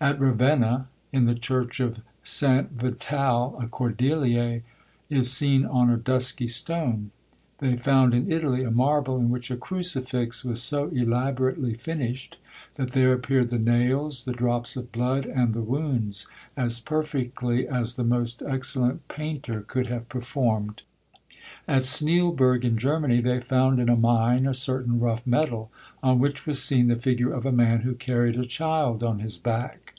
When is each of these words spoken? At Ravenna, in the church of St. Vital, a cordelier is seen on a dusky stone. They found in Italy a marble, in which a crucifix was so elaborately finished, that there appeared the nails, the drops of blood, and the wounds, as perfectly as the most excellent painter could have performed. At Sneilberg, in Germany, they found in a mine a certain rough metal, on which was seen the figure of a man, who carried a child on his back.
At 0.00 0.20
Ravenna, 0.20 0.86
in 1.12 1.24
the 1.24 1.34
church 1.34 1.80
of 1.80 2.02
St. 2.22 2.70
Vital, 2.70 3.58
a 3.60 3.66
cordelier 3.66 4.62
is 5.10 5.32
seen 5.32 5.66
on 5.66 5.90
a 5.90 5.96
dusky 5.96 6.46
stone. 6.46 7.10
They 7.58 7.76
found 7.76 8.14
in 8.14 8.30
Italy 8.30 8.62
a 8.62 8.70
marble, 8.70 9.18
in 9.18 9.28
which 9.28 9.50
a 9.50 9.56
crucifix 9.56 10.44
was 10.44 10.62
so 10.62 10.86
elaborately 10.90 11.74
finished, 11.74 12.38
that 12.76 12.92
there 12.92 13.12
appeared 13.12 13.50
the 13.50 13.58
nails, 13.58 14.22
the 14.24 14.30
drops 14.30 14.76
of 14.76 14.92
blood, 14.92 15.26
and 15.26 15.52
the 15.52 15.62
wounds, 15.62 16.28
as 16.56 16.78
perfectly 16.78 17.66
as 17.66 17.94
the 17.94 18.04
most 18.04 18.40
excellent 18.46 19.08
painter 19.08 19.62
could 19.66 19.88
have 19.88 20.08
performed. 20.08 20.84
At 21.66 21.82
Sneilberg, 21.82 22.64
in 22.64 22.76
Germany, 22.76 23.20
they 23.20 23.40
found 23.40 23.78
in 23.80 23.88
a 23.88 23.96
mine 23.96 24.46
a 24.46 24.54
certain 24.54 25.00
rough 25.00 25.26
metal, 25.26 25.70
on 26.02 26.18
which 26.18 26.46
was 26.46 26.62
seen 26.62 26.88
the 26.88 26.96
figure 26.96 27.32
of 27.32 27.46
a 27.46 27.52
man, 27.52 27.80
who 27.80 27.94
carried 27.94 28.38
a 28.38 28.44
child 28.46 29.02
on 29.02 29.18
his 29.20 29.38
back. 29.38 29.94